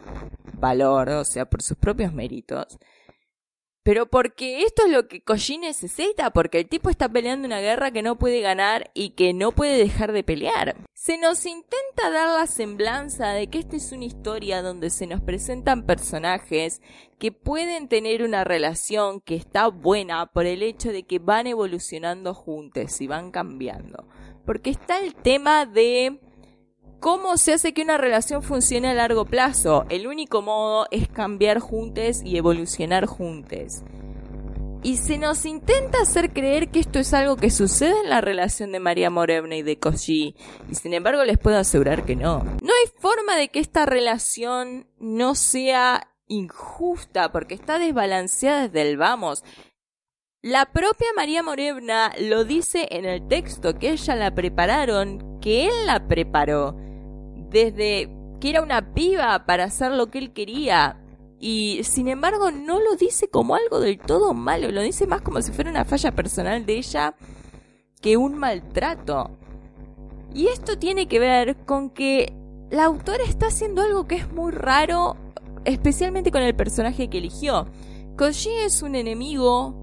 [0.55, 2.79] valor, o sea, por sus propios méritos.
[3.85, 7.91] Pero porque esto es lo que Koji necesita, porque el tipo está peleando una guerra
[7.91, 10.77] que no puede ganar y que no puede dejar de pelear.
[10.95, 15.21] Se nos intenta dar la semblanza de que esta es una historia donde se nos
[15.21, 16.81] presentan personajes
[17.19, 22.35] que pueden tener una relación que está buena por el hecho de que van evolucionando
[22.35, 24.07] juntos y van cambiando.
[24.47, 26.21] Porque está el tema de
[27.03, 29.87] ¿Cómo se hace que una relación funcione a largo plazo?
[29.89, 33.83] El único modo es cambiar juntos y evolucionar juntos.
[34.85, 38.71] Y se nos intenta hacer creer que esto es algo que sucede en la relación
[38.71, 40.37] de María Morena y de Koji,
[40.71, 42.45] y sin embargo les puedo asegurar que no.
[42.45, 48.97] No hay forma de que esta relación no sea injusta, porque está desbalanceada desde el
[48.97, 49.43] vamos.
[50.41, 55.87] La propia María Morena lo dice en el texto que ella la prepararon, que él
[55.87, 56.77] la preparó
[57.53, 58.09] desde
[58.41, 60.99] que era una piba para hacer lo que él quería.
[61.39, 65.43] Y sin embargo no lo dice como algo del todo malo, lo dice más como
[65.43, 67.15] si fuera una falla personal de ella
[68.01, 69.31] que un maltrato.
[70.35, 72.33] Y esto tiene que ver con que
[72.71, 75.17] la autora está haciendo algo que es muy raro,
[75.65, 77.67] especialmente con el personaje que eligió.
[78.17, 79.82] Koji es un enemigo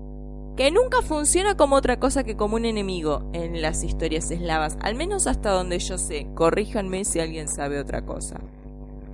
[0.56, 4.96] que nunca funciona como otra cosa que como un enemigo en las historias eslavas, al
[4.96, 6.28] menos hasta donde yo sé.
[6.36, 8.40] Corríjanme si alguien sabe otra cosa.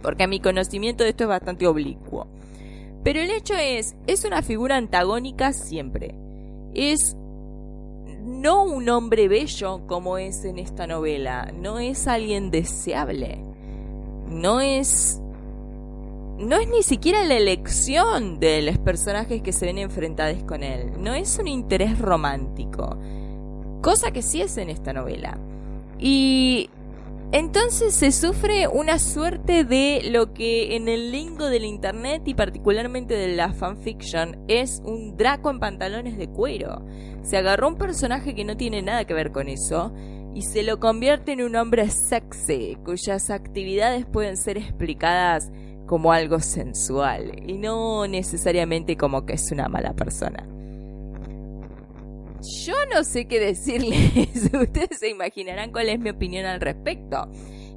[0.01, 2.27] Porque mi conocimiento de esto es bastante oblicuo.
[3.03, 6.15] Pero el hecho es, es una figura antagónica siempre.
[6.73, 7.15] Es
[8.25, 13.39] no un hombre bello como es en esta novela, no es alguien deseable,
[14.27, 15.21] no es
[16.37, 20.91] no es ni siquiera la elección de los personajes que se ven enfrentados con él,
[20.99, 22.97] no es un interés romántico,
[23.81, 25.37] cosa que sí es en esta novela.
[25.97, 26.69] Y
[27.31, 33.15] entonces se sufre una suerte de lo que en el lingo del internet y particularmente
[33.15, 36.85] de la fanfiction es un Draco en pantalones de cuero.
[37.23, 39.93] Se agarró un personaje que no tiene nada que ver con eso
[40.33, 45.51] y se lo convierte en un hombre sexy cuyas actividades pueden ser explicadas
[45.85, 50.47] como algo sensual y no necesariamente como que es una mala persona.
[52.63, 57.29] Yo no sé qué decirles, ustedes se imaginarán cuál es mi opinión al respecto.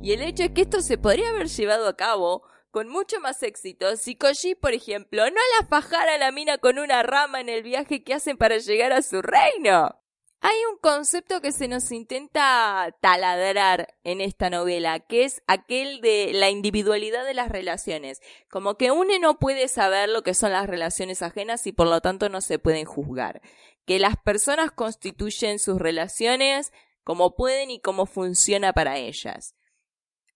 [0.03, 3.43] Y el hecho es que esto se podría haber llevado a cabo con mucho más
[3.43, 7.49] éxito si Koji, por ejemplo, no la fajara a la mina con una rama en
[7.49, 9.99] el viaje que hacen para llegar a su reino.
[10.41, 16.31] Hay un concepto que se nos intenta taladrar en esta novela, que es aquel de
[16.33, 18.21] la individualidad de las relaciones.
[18.49, 22.01] Como que uno no puede saber lo que son las relaciones ajenas y por lo
[22.01, 23.43] tanto no se pueden juzgar.
[23.85, 26.73] Que las personas constituyen sus relaciones
[27.03, 29.58] como pueden y como funciona para ellas.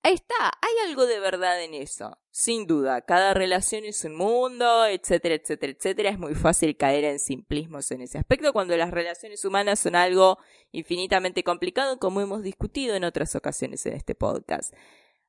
[0.05, 3.03] Ahí está, hay algo de verdad en eso, sin duda.
[3.03, 6.11] Cada relación es un mundo, etcétera, etcétera, etcétera.
[6.11, 10.39] Es muy fácil caer en simplismos en ese aspecto cuando las relaciones humanas son algo
[10.73, 14.75] infinitamente complicado, como hemos discutido en otras ocasiones en este podcast.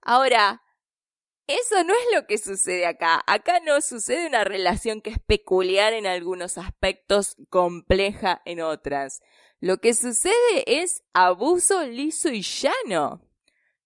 [0.01, 0.63] Ahora,
[1.45, 3.23] eso no es lo que sucede acá.
[3.27, 9.21] Acá no sucede una relación que es peculiar en algunos aspectos, compleja en otras.
[9.59, 13.21] Lo que sucede es abuso liso y llano.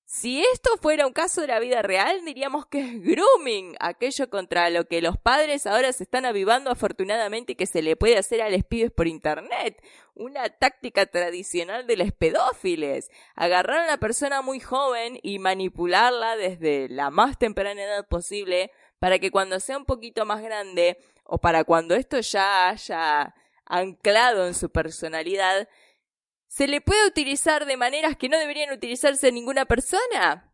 [0.10, 4.70] Si esto fuera un caso de la vida real, diríamos que es grooming, aquello contra
[4.70, 8.50] lo que los padres ahora se están avivando afortunadamente que se le puede hacer a
[8.50, 9.84] los pibes por internet.
[10.16, 13.12] Una táctica tradicional de los pedófiles.
[13.36, 19.20] Agarrar a una persona muy joven y manipularla desde la más temprana edad posible para
[19.20, 24.54] que cuando sea un poquito más grande o para cuando esto ya haya anclado en
[24.54, 25.68] su personalidad,
[26.48, 30.54] se le puede utilizar de maneras que no deberían utilizarse ninguna persona.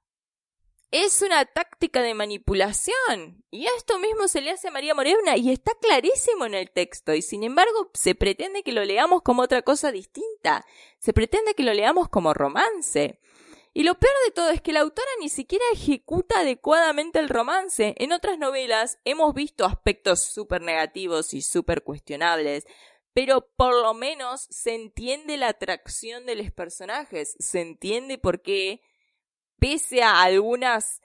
[0.91, 3.43] Es una táctica de manipulación.
[3.49, 7.15] Y esto mismo se le hace a María Morena y está clarísimo en el texto.
[7.15, 10.65] Y sin embargo, se pretende que lo leamos como otra cosa distinta.
[10.99, 13.19] Se pretende que lo leamos como romance.
[13.75, 17.95] Y lo peor de todo es que la autora ni siquiera ejecuta adecuadamente el romance.
[17.97, 22.67] En otras novelas hemos visto aspectos súper negativos y súper cuestionables,
[23.13, 28.82] pero por lo menos se entiende la atracción de los personajes, se entiende por qué,
[29.60, 31.02] pese a algunas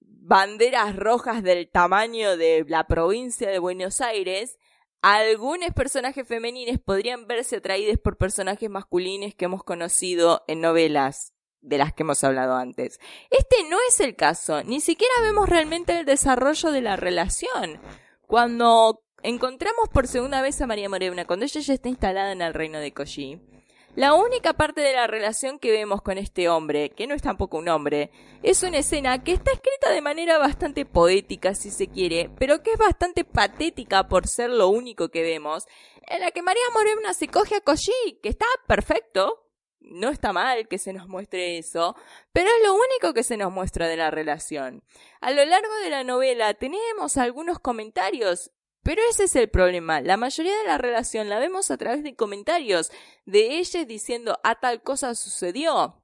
[0.00, 4.58] banderas rojas del tamaño de la provincia de Buenos Aires,
[5.02, 11.78] algunos personajes femeninos podrían verse atraídos por personajes masculinos que hemos conocido en novelas de
[11.78, 13.00] las que hemos hablado antes.
[13.30, 17.80] Este no es el caso, ni siquiera vemos realmente el desarrollo de la relación.
[18.28, 22.52] Cuando encontramos por segunda vez a María Morena cuando ella ya está instalada en el
[22.52, 23.40] reino de Koji.
[23.96, 27.56] La única parte de la relación que vemos con este hombre, que no es tampoco
[27.56, 28.10] un hombre,
[28.42, 32.72] es una escena que está escrita de manera bastante poética, si se quiere, pero que
[32.72, 35.64] es bastante patética por ser lo único que vemos,
[36.06, 39.47] en la que María Morena se coge a Koji, que está perfecto,
[39.80, 41.96] no está mal que se nos muestre eso,
[42.32, 44.82] pero es lo único que se nos muestra de la relación.
[45.20, 48.50] A lo largo de la novela tenemos algunos comentarios
[48.88, 50.00] pero ese es el problema.
[50.00, 52.90] La mayoría de la relación la vemos a través de comentarios
[53.26, 56.02] de ellas diciendo a tal cosa sucedió.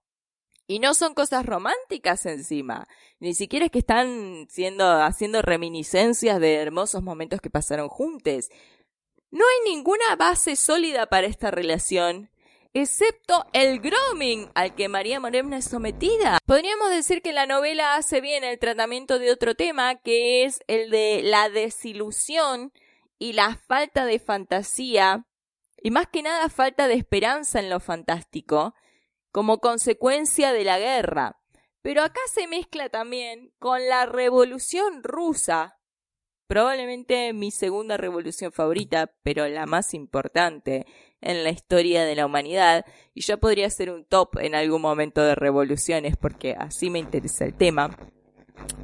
[0.66, 2.86] Y no son cosas románticas encima.
[3.20, 8.50] Ni siquiera es que están siendo, haciendo reminiscencias de hermosos momentos que pasaron juntos.
[9.30, 12.30] No hay ninguna base sólida para esta relación
[12.74, 16.38] excepto el grooming al que María Morena es sometida.
[16.44, 20.90] Podríamos decir que la novela hace bien el tratamiento de otro tema, que es el
[20.90, 22.72] de la desilusión
[23.18, 25.24] y la falta de fantasía,
[25.82, 28.74] y más que nada falta de esperanza en lo fantástico,
[29.30, 31.40] como consecuencia de la guerra.
[31.80, 35.78] Pero acá se mezcla también con la revolución rusa,
[36.46, 40.86] probablemente mi segunda revolución favorita, pero la más importante
[41.24, 45.22] en la historia de la humanidad, y yo podría hacer un top en algún momento
[45.22, 47.96] de revoluciones, porque así me interesa el tema.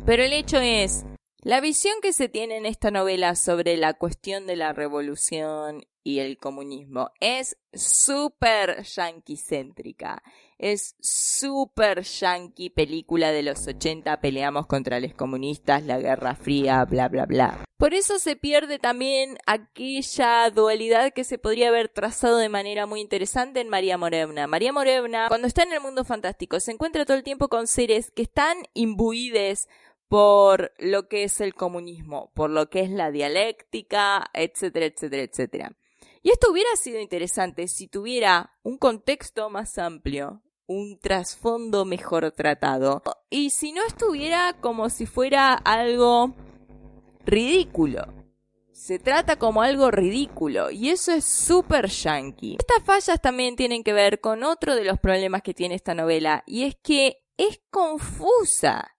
[0.04, 1.04] Pero el hecho es,
[1.42, 6.18] La visión que se tiene en esta novela sobre la cuestión de la revolución y
[6.18, 10.22] el comunismo es súper yanquicéntrica.
[10.58, 17.08] Es súper yanqui película de los 80, peleamos contra los comunistas, la Guerra Fría, bla,
[17.08, 17.64] bla, bla.
[17.78, 23.00] Por eso se pierde también aquella dualidad que se podría haber trazado de manera muy
[23.00, 24.46] interesante en María Morevna.
[24.46, 28.10] María Morevna, cuando está en el mundo fantástico, se encuentra todo el tiempo con seres
[28.10, 29.66] que están imbuides
[30.10, 35.72] por lo que es el comunismo, por lo que es la dialéctica, etcétera, etcétera, etcétera.
[36.20, 43.04] Y esto hubiera sido interesante si tuviera un contexto más amplio, un trasfondo mejor tratado,
[43.30, 46.34] y si no estuviera como si fuera algo
[47.24, 48.12] ridículo.
[48.72, 52.56] Se trata como algo ridículo y eso es súper yankee.
[52.58, 56.42] Estas fallas también tienen que ver con otro de los problemas que tiene esta novela
[56.48, 58.96] y es que es confusa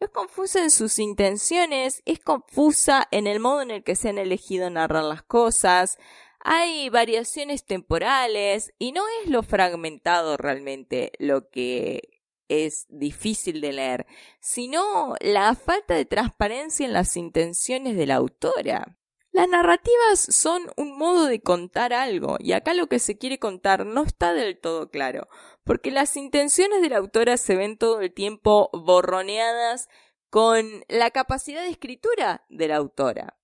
[0.00, 4.18] es confusa en sus intenciones, es confusa en el modo en el que se han
[4.18, 5.98] elegido narrar las cosas,
[6.40, 14.06] hay variaciones temporales y no es lo fragmentado realmente lo que es difícil de leer,
[14.40, 18.96] sino la falta de transparencia en las intenciones de la autora.
[19.32, 23.86] Las narrativas son un modo de contar algo, y acá lo que se quiere contar
[23.86, 25.28] no está del todo claro,
[25.70, 29.88] porque las intenciones de la autora se ven todo el tiempo borroneadas
[30.28, 33.38] con la capacidad de escritura de la autora,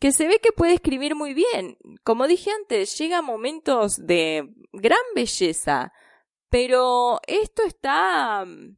[0.00, 1.78] que se ve que puede escribir muy bien.
[2.02, 5.92] Como dije antes, llega a momentos de gran belleza,
[6.48, 8.76] pero esto está mm,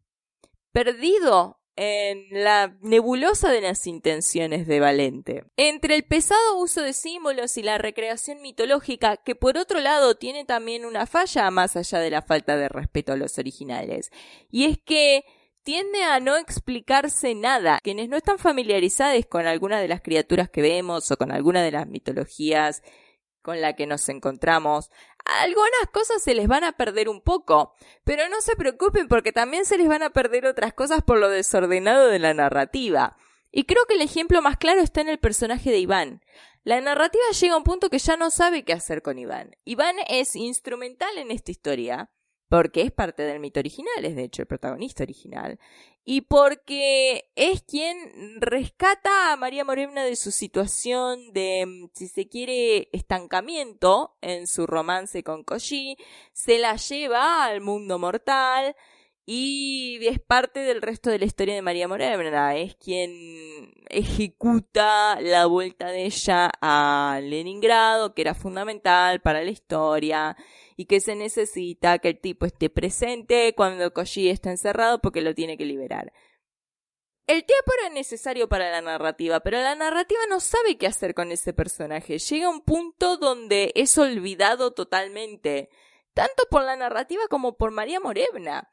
[0.72, 5.45] perdido en la nebulosa de las intenciones de Valente.
[5.57, 10.45] Entre el pesado uso de símbolos y la recreación mitológica, que por otro lado tiene
[10.45, 14.11] también una falla más allá de la falta de respeto a los originales,
[14.51, 15.25] y es que
[15.62, 17.79] tiende a no explicarse nada.
[17.83, 21.70] Quienes no están familiarizados con alguna de las criaturas que vemos o con alguna de
[21.70, 22.83] las mitologías
[23.43, 24.90] con la que nos encontramos,
[25.24, 27.74] algunas cosas se les van a perder un poco,
[28.05, 31.28] pero no se preocupen porque también se les van a perder otras cosas por lo
[31.28, 33.16] desordenado de la narrativa.
[33.51, 36.22] Y creo que el ejemplo más claro está en el personaje de Iván.
[36.64, 39.57] La narrativa llega a un punto que ya no sabe qué hacer con Iván.
[39.64, 42.11] Iván es instrumental en esta historia,
[42.53, 45.59] porque es parte del mito original, es de hecho el protagonista original,
[46.05, 47.96] y porque es quien
[48.42, 54.66] rescata a María Morena de su situación de, mm, si se quiere, estancamiento en su
[54.66, 55.96] romance con Koji,
[56.34, 58.76] se la lleva al mundo mortal,
[59.25, 65.47] y es parte del resto de la historia de María Morena, es quien ejecuta la
[65.47, 70.37] vuelta de ella a Leningrado, que era fundamental para la historia,
[70.77, 75.35] y que se necesita que el tipo esté presente cuando Koji está encerrado porque lo
[75.35, 76.12] tiene que liberar.
[77.29, 81.31] El tiempo era necesario para la narrativa, pero la narrativa no sabe qué hacer con
[81.31, 82.18] ese personaje.
[82.18, 85.70] Llega un punto donde es olvidado totalmente,
[86.12, 88.72] tanto por la narrativa como por María Morevna.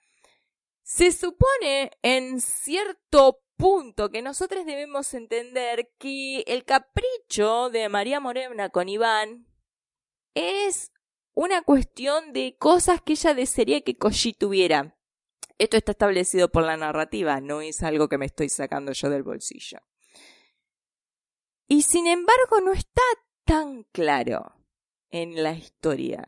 [0.89, 8.69] Se supone en cierto punto que nosotros debemos entender que el capricho de María Morevna
[8.69, 9.45] con Iván
[10.33, 10.91] es
[11.35, 14.97] una cuestión de cosas que ella desearía que Koji tuviera.
[15.59, 19.21] Esto está establecido por la narrativa, no es algo que me estoy sacando yo del
[19.21, 19.77] bolsillo.
[21.67, 23.03] Y sin embargo no está
[23.45, 24.55] tan claro
[25.11, 26.25] en la historia,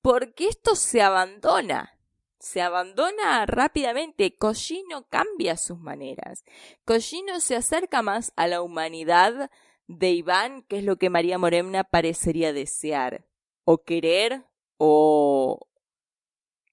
[0.00, 1.97] porque esto se abandona,
[2.38, 6.44] se abandona rápidamente, Koji no cambia sus maneras,
[6.84, 9.50] Koji no se acerca más a la humanidad
[9.86, 13.26] de Iván, que es lo que María Moremna parecería desear
[13.64, 14.44] o querer
[14.76, 15.66] o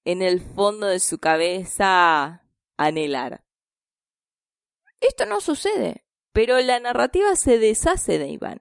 [0.04, 2.44] en el fondo de su cabeza
[2.76, 3.44] anhelar.
[5.00, 8.60] Esto no sucede, pero la narrativa se deshace de Iván.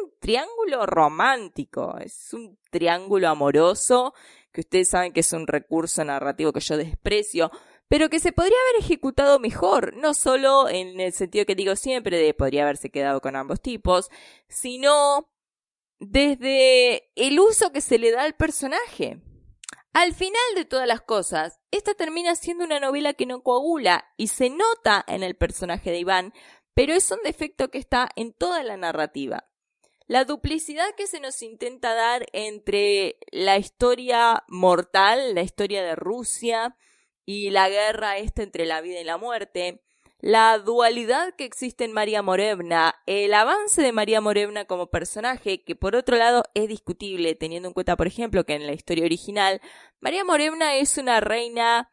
[0.00, 4.14] Un triángulo romántico, es un triángulo amoroso,
[4.54, 7.50] que ustedes saben que es un recurso narrativo que yo desprecio,
[7.88, 12.18] pero que se podría haber ejecutado mejor, no solo en el sentido que digo siempre
[12.18, 14.10] de podría haberse quedado con ambos tipos,
[14.48, 15.28] sino
[15.98, 19.20] desde el uso que se le da al personaje.
[19.92, 24.28] Al final de todas las cosas, esta termina siendo una novela que no coagula y
[24.28, 26.32] se nota en el personaje de Iván,
[26.74, 29.48] pero es un defecto que está en toda la narrativa.
[30.06, 36.76] La duplicidad que se nos intenta dar entre la historia mortal, la historia de Rusia,
[37.26, 39.82] y la guerra esta entre la vida y la muerte,
[40.20, 45.76] la dualidad que existe en María Morevna, el avance de María Morevna como personaje, que
[45.76, 49.60] por otro lado es discutible, teniendo en cuenta, por ejemplo, que en la historia original,
[50.00, 51.90] María Morevna es una reina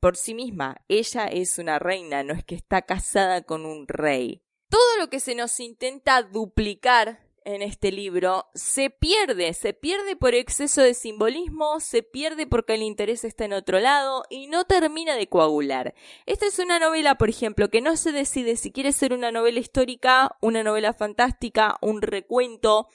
[0.00, 4.42] por sí misma, ella es una reina, no es que está casada con un rey.
[4.68, 10.34] todo lo que se nos intenta duplicar en este libro se pierde, se pierde por
[10.34, 15.14] exceso de simbolismo, se pierde porque el interés está en otro lado y no termina
[15.14, 15.94] de coagular.
[16.26, 19.60] Esta es una novela, por ejemplo, que no se decide si quiere ser una novela
[19.60, 22.88] histórica, una novela fantástica, un recuento,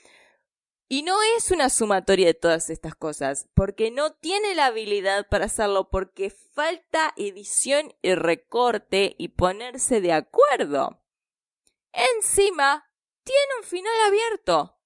[0.89, 5.45] y no es una sumatoria de todas estas cosas, porque no tiene la habilidad para
[5.45, 11.01] hacerlo, porque falta edición y recorte y ponerse de acuerdo.
[11.93, 12.90] Encima,
[13.31, 14.77] tiene un final abierto.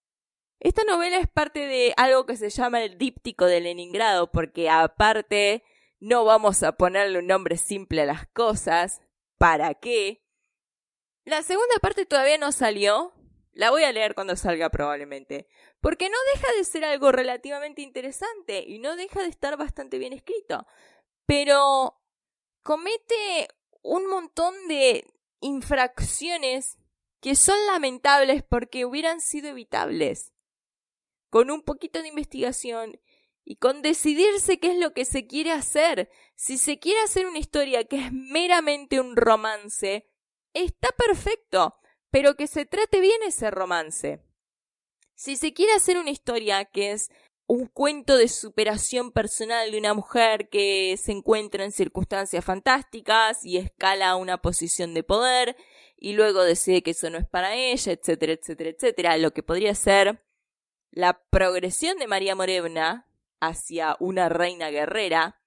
[0.59, 5.63] Esta novela es parte de algo que se llama el díptico de Leningrado, porque aparte
[5.99, 9.01] no vamos a ponerle un nombre simple a las cosas.
[9.37, 10.23] ¿Para qué?
[11.23, 13.13] La segunda parte todavía no salió.
[13.51, 15.47] La voy a leer cuando salga probablemente.
[15.81, 20.13] Porque no deja de ser algo relativamente interesante y no deja de estar bastante bien
[20.13, 20.67] escrito.
[21.25, 21.99] Pero
[22.63, 23.47] comete
[23.81, 25.05] un montón de
[25.41, 26.77] infracciones
[27.25, 30.31] que son lamentables porque hubieran sido evitables.
[31.31, 33.01] Con un poquito de investigación
[33.43, 36.11] y con decidirse qué es lo que se quiere hacer.
[36.35, 40.07] Si se quiere hacer una historia que es meramente un romance,
[40.53, 41.73] está perfecto,
[42.11, 44.21] pero que se trate bien ese romance.
[45.15, 47.09] Si se quiere hacer una historia que es
[47.47, 53.57] un cuento de superación personal de una mujer que se encuentra en circunstancias fantásticas y
[53.57, 55.57] escala a una posición de poder
[55.97, 59.75] y luego decide que eso no es para ella, etcétera, etcétera, etcétera, lo que podría
[59.75, 60.23] ser
[60.91, 63.07] la progresión de María Morevna
[63.41, 65.41] hacia una reina guerrera,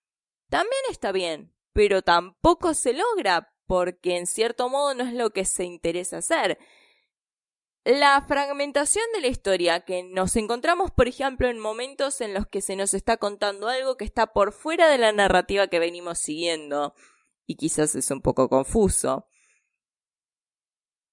[0.50, 5.44] también está bien, pero tampoco se logra porque en cierto modo no es lo que
[5.44, 6.58] se interesa hacer.
[7.84, 12.60] La fragmentación de la historia, que nos encontramos, por ejemplo, en momentos en los que
[12.60, 16.94] se nos está contando algo que está por fuera de la narrativa que venimos siguiendo,
[17.46, 19.26] y quizás es un poco confuso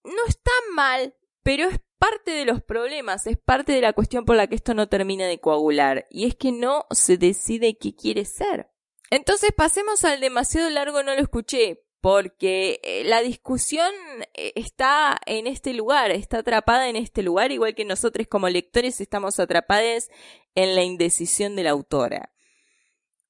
[0.06, 4.36] no está mal, pero es parte de los problemas, es parte de la cuestión por
[4.36, 8.26] la que esto no termina de coagular, y es que no se decide qué quiere
[8.26, 8.70] ser.
[9.10, 13.92] Entonces pasemos al demasiado largo no lo escuché, porque eh, la discusión
[14.36, 19.02] eh, está en este lugar, está atrapada en este lugar, igual que nosotros como lectores
[19.02, 20.10] estamos atrapados
[20.54, 22.35] en la indecisión de la autora.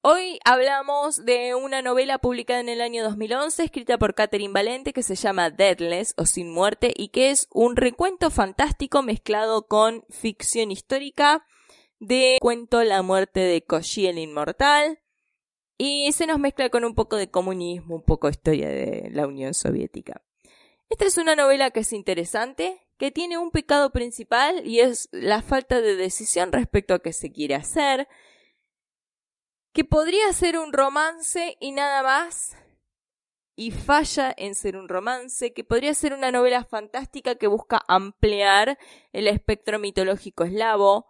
[0.07, 5.01] Hoy hablamos de una novela publicada en el año 2011, escrita por Catherine Valente, que
[5.01, 10.69] se llama Deadless o Sin Muerte y que es un recuento fantástico mezclado con ficción
[10.69, 11.43] histórica
[11.97, 14.99] de cuento La muerte de Koshi el Inmortal
[15.75, 19.55] y se nos mezcla con un poco de comunismo, un poco historia de la Unión
[19.55, 20.21] Soviética.
[20.87, 25.41] Esta es una novela que es interesante, que tiene un pecado principal y es la
[25.41, 28.07] falta de decisión respecto a qué se quiere hacer,
[29.75, 32.55] que podría ser un romance y nada más,
[33.57, 38.79] y falla en ser un romance, que podría ser una novela fantástica que busca ampliar
[39.11, 41.07] el espectro mitológico eslavo,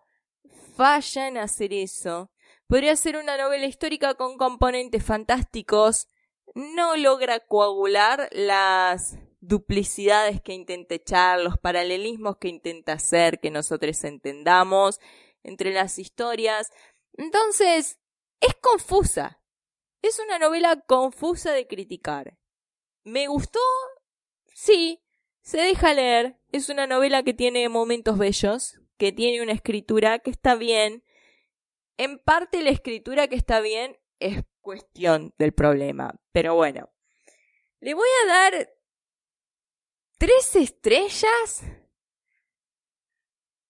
[0.76, 2.32] falla en hacer eso.
[2.66, 6.08] Podría ser una novela histórica con componentes fantásticos,
[6.56, 14.04] no logra coagular las duplicidades que intenta echar, los paralelismos que intenta hacer, que nosotros
[14.04, 15.00] entendamos
[15.44, 16.72] entre las historias.
[17.14, 18.00] Entonces,
[18.40, 19.42] es confusa.
[20.02, 22.38] Es una novela confusa de criticar.
[23.04, 23.60] ¿Me gustó?
[24.54, 25.04] Sí,
[25.42, 26.40] se deja leer.
[26.52, 31.04] Es una novela que tiene momentos bellos, que tiene una escritura que está bien.
[31.98, 36.20] En parte la escritura que está bien es cuestión del problema.
[36.32, 36.92] Pero bueno,
[37.80, 38.74] le voy a dar
[40.18, 41.64] tres estrellas.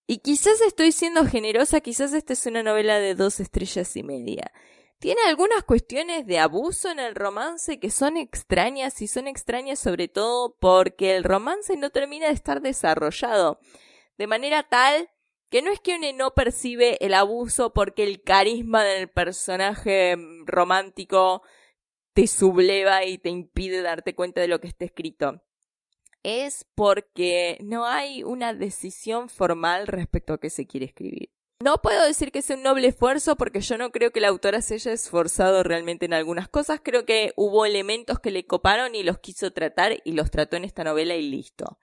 [0.08, 4.52] Y quizás estoy siendo generosa, quizás esta es una novela de dos estrellas y media
[5.00, 10.08] tiene algunas cuestiones de abuso en el romance que son extrañas y son extrañas sobre
[10.08, 13.60] todo porque el romance no termina de estar desarrollado
[14.18, 15.10] de manera tal
[15.50, 21.44] que no es que uno no percibe el abuso porque el carisma del personaje romántico
[22.14, 25.42] te subleva y te impide darte cuenta de lo que está escrito.
[26.28, 31.30] Es porque no hay una decisión formal respecto a qué se quiere escribir.
[31.64, 34.64] No puedo decir que sea un noble esfuerzo porque yo no creo que la autora
[34.64, 36.82] se haya esforzado realmente en algunas cosas.
[36.84, 40.64] Creo que hubo elementos que le coparon y los quiso tratar y los trató en
[40.64, 41.78] esta novela y listo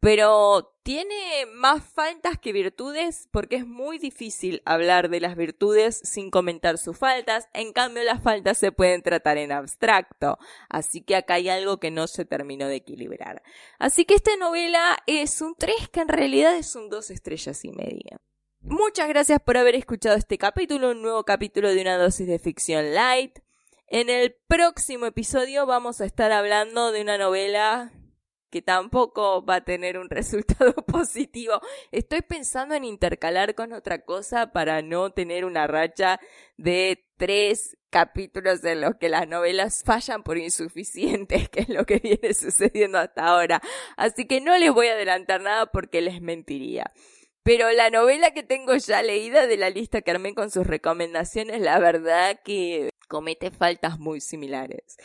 [0.00, 6.30] pero tiene más faltas que virtudes porque es muy difícil hablar de las virtudes sin
[6.30, 10.38] comentar sus faltas, en cambio las faltas se pueden tratar en abstracto,
[10.70, 13.42] así que acá hay algo que no se terminó de equilibrar.
[13.78, 17.72] Así que esta novela es un 3 que en realidad es un 2 estrellas y
[17.72, 18.16] media.
[18.62, 22.94] Muchas gracias por haber escuchado este capítulo, un nuevo capítulo de una dosis de ficción
[22.94, 23.38] light.
[23.86, 27.90] En el próximo episodio vamos a estar hablando de una novela
[28.50, 31.60] que tampoco va a tener un resultado positivo.
[31.92, 36.20] Estoy pensando en intercalar con otra cosa para no tener una racha
[36.56, 41.98] de tres capítulos en los que las novelas fallan por insuficientes, que es lo que
[41.98, 43.60] viene sucediendo hasta ahora.
[43.96, 46.92] Así que no les voy a adelantar nada porque les mentiría.
[47.42, 51.60] Pero la novela que tengo ya leída de la lista que armé con sus recomendaciones,
[51.62, 54.98] la verdad que comete faltas muy similares.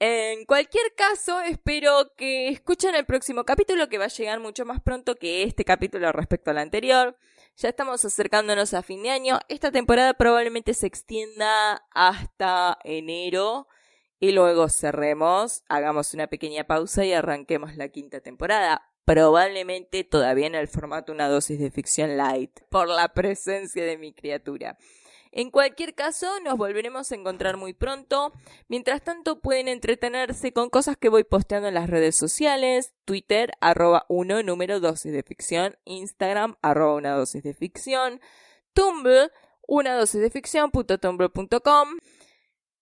[0.00, 4.80] En cualquier caso, espero que escuchen el próximo capítulo que va a llegar mucho más
[4.80, 7.16] pronto que este capítulo respecto al anterior.
[7.56, 9.40] Ya estamos acercándonos a fin de año.
[9.48, 13.66] Esta temporada probablemente se extienda hasta enero
[14.20, 18.88] y luego cerremos, hagamos una pequeña pausa y arranquemos la quinta temporada.
[19.04, 24.12] Probablemente todavía en el formato una dosis de ficción light, por la presencia de mi
[24.12, 24.78] criatura.
[25.32, 28.32] En cualquier caso, nos volveremos a encontrar muy pronto.
[28.68, 34.06] Mientras tanto, pueden entretenerse con cosas que voy posteando en las redes sociales, Twitter, arroba
[34.08, 38.20] 1, número dosis de ficción, Instagram, arroba una dosis de ficción,
[38.72, 39.30] Tumblr,
[39.66, 41.88] una dosis de ficción.tumblr.com.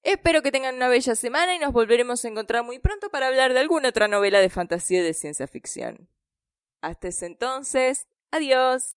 [0.03, 3.53] Espero que tengan una bella semana y nos volveremos a encontrar muy pronto para hablar
[3.53, 6.09] de alguna otra novela de fantasía y de ciencia ficción.
[6.81, 8.95] Hasta ese entonces, adiós.